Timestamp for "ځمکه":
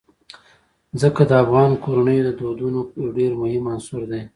0.99-1.23